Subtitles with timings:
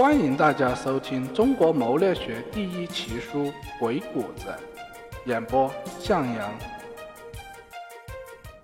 [0.00, 3.44] 欢迎大家收听中国谋略学第一奇书
[3.78, 4.46] 《鬼谷子》，
[5.26, 6.58] 演播向阳。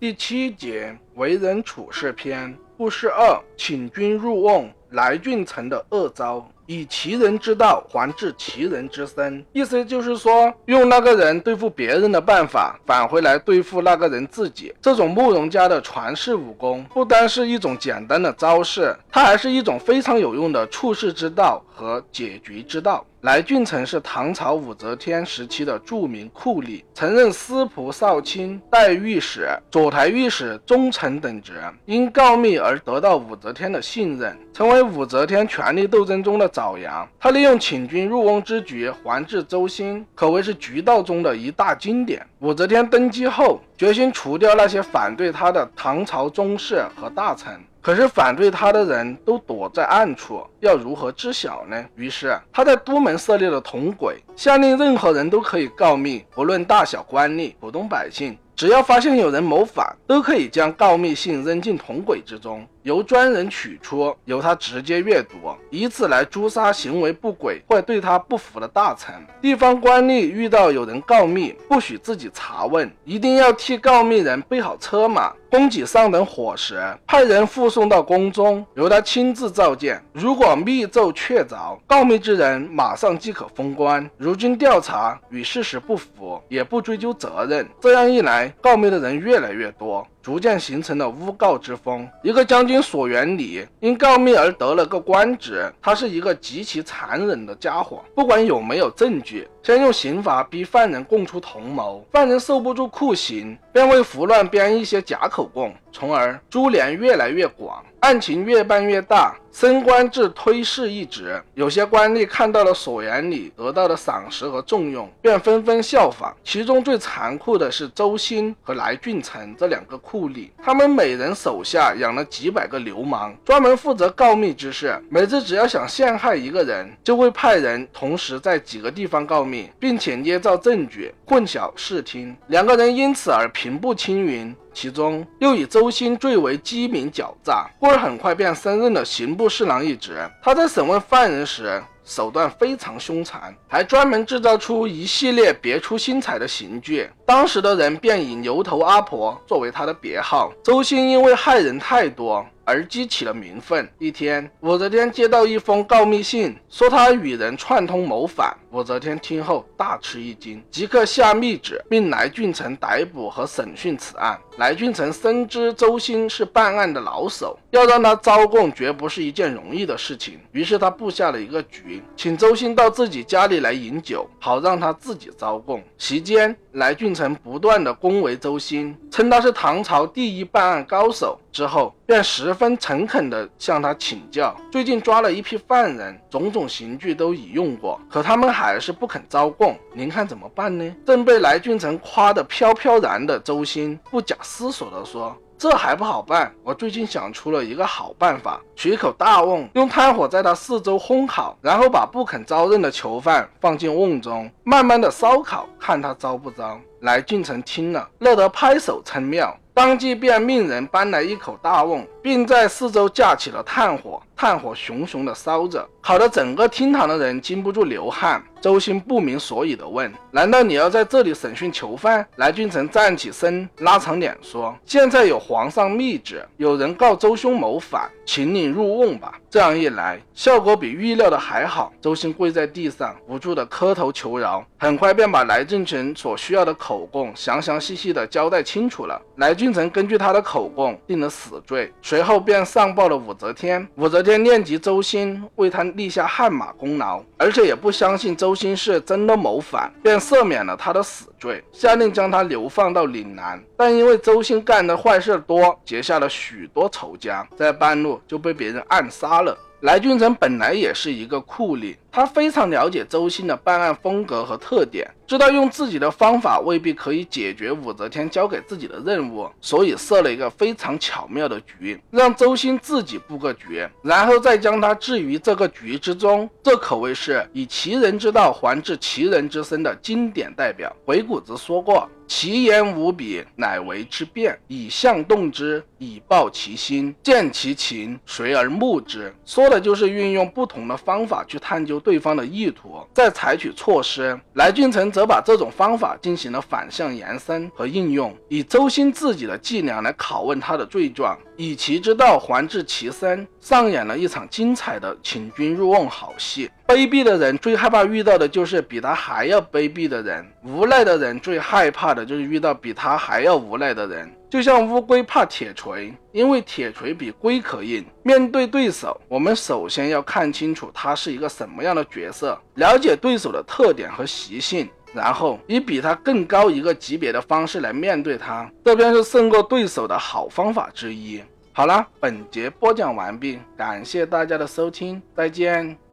[0.01, 6.51] 第七节为人处事篇，故事二：请君入瓮，来俊臣的恶招。
[6.67, 14.75] 以其人之道还治其人之身，意思就是说，用那个人对付别人的办法，返回来对付那个人自己。
[14.83, 23.05] 这种慕容家的传世武功，不单是一种简单的招式，它还是一种非常有用的处世之道和解决之道。
[23.27, 31.55] 来俊臣是唐朝武则天时期的著名酷吏，曾任司仆少卿、代御史、左台御史、中丞等职，
[31.87, 37.05] 因告密而得到武则天的信任，成为武则天权力斗争中的爪牙。
[37.19, 42.25] 他利用请君入瓮之举还治周兴，可谓是局道中的一大经典。
[42.39, 47.53] 武则天登基后，决心除掉那些反对他的唐朝宗室和大臣。
[47.83, 51.85] 可是反对他的人都躲在暗处，要如何知晓呢？
[51.95, 58.37] 于是他在都门设立了铜轨，下令任何人都可以告密，不论大小官吏、普通百姓。
[58.57, 69.15] 只要发现有人谋反，都可以将告密信扔进铜轨之中，由专人取出，由他直接阅读，以此来诛杀行为不轨或对他不服的大臣。
[69.43, 80.03] 地方官吏遇到有人告密，不许自己查问，一定要替告密人备好车马、供给上等伙食，派人护送到宫中，由他亲自召见。
[80.15, 84.09] 如果密奏确凿，告密之人马上即可封官。
[84.17, 87.67] 如今调查与事实不符，也不追究责任。
[87.81, 90.07] 这样一来，告密的人越来越多。
[90.27, 92.09] 逐渐形成了诬告之风。
[92.21, 98.03] 一个将军索元礼因告密而得了个官职，他是一个极其残忍的家伙。
[98.13, 111.41] 不管有没有证据，先用刑罚逼犯人供出同谋，犯人受不住酷刑，便为胡乱编一些假口供，从而株连越来越广，案情越办越大，升官至推事一职。
[111.55, 116.35] 有些官吏看到了索元礼得到的赏识和重用，便纷纷效仿。
[116.43, 120.16] 其中最残酷的是周兴和来俊臣这两个酷。
[120.17, 124.99] 护吏，他们每人手下养了几百个流氓，专门负责告密之事。
[125.11, 132.35] 每次只要想陷害一个人，就会派人同时在几个地方告密，并且捏造证据，混淆视听。
[132.47, 134.57] 两个人因此而平步青云。
[134.73, 140.19] 其中又以周兴最为机敏狡诈，故而很快便升任了刑部侍郎一职。
[140.43, 147.11] 他在审问犯人时，手段非常凶残，还专门制造出一系列别出心裁的刑具。
[147.27, 150.53] 当时的人便以牛头阿婆作为他的别号。
[150.63, 152.47] 周星因为害人太多。
[152.67, 153.89] 而激起了民愤。
[153.99, 158.55] 一天，武则天接到一封告密信，说他与人串通谋反。
[158.73, 164.39] 武则天听后大吃一惊，即刻下密旨，命来俊臣逮捕和审讯此案。
[164.59, 170.39] 来俊臣深知周兴是办案的老手，要让他招供绝不是一件容易的事情。
[170.53, 175.83] 于是他布下了一个局，请周兴到自己家里来饮酒，好让他自己招供。
[175.97, 181.39] 席间，来俊臣不断的恭维周兴，称他是唐朝第一办案高手。
[181.57, 184.55] 之后，便十分诚恳地向他请教。
[184.71, 189.75] 最近抓了一批犯人，种种刑具都已用过，可他们还是不肯招供。
[189.95, 190.95] 您看怎么办呢？
[191.07, 196.53] 正被来俊臣夸得飘飘然的周兴，不假思索地说：“这还不好办。
[196.63, 209.57] 我最近想出了一个好办法，取一口大瓮，用炭火在它四周烘烤，然后把不肯招认的囚犯放进瓮中，慢慢的烧烤，看他招不招。”来俊臣听了，乐得拍手称妙。
[209.77, 218.43] 当即便命人搬来一口大瓮，并在四周架起了炭火，炭火熊熊的烧着，烤得整个厅堂的人禁不住流汗。
[218.67, 231.93] 周兴不明所以的问：“难道你要在这里审讯囚犯？”来俊臣站起身，拉长脸说：“现在有皇上密旨，有人告周兄谋反，请你入瓮吧。”这样一来，效果比预料的还好。
[232.01, 239.23] 周兴跪在地上，无助的磕头求饶，很快便把来俊臣所需要的口供详详细细的交代清楚了。
[239.37, 243.87] 来俊臣根据他的口供定了死罪，随后便上报了武则天。
[243.95, 248.56] 武则天念及周兴为他立下汗马功劳，而且也不相信周。
[248.57, 253.63] 周兴是真的谋反，便赦免了他的死罪，下令将他流放到岭南。
[253.77, 259.55] 但因为周兴干的坏事多，结下了许多仇家，在半路就被别人暗杀了。
[259.81, 261.95] 来俊臣本来也是一个酷吏。
[262.17, 276.49] 他非常了解周星的办案风格和特点，知道用自己的方法未必可以解决武则天交给自己的任务，所以设了一个非常巧妙的局，让周星自己布个局，然后再将他置于这个局之中。
[276.63, 280.91] 这可谓是以其人之道还治其人之身的经典代表。
[281.05, 282.09] 鬼谷子说过。
[282.29, 284.59] 其言无比，乃为之辩。
[284.67, 287.15] 以象动之，以报其心。
[287.23, 289.33] 见其情，随而目之。
[289.45, 294.39] 说的就是运用不同的方法去探究对方的意图，再采取措施。
[294.53, 306.71] 来俊臣则把这种方法进行了反向延伸和应用，以周兴自己的伎俩来拷问他的罪状，以其之道还治其身，上演了一场精彩的请君入瓮好戏。
[306.87, 314.33] 卑鄙的人最害怕遇到的就是比他还要卑鄙的人，无赖的人最害怕的就是遇到比他还要无赖的人。
[314.57, 318.03] 就像乌龟怕铁锤，因为铁锤比龟壳硬。
[318.23, 331.43] 面对对手，我们首先要看清楚他是一个什么样的角色，了解对手的特点和习性，然后以比他更高一个级别的方式来面对他，这便是胜过对手的好方法之一。
[331.75, 336.06] 好了，本节播讲完毕，感谢大家的收听，再见。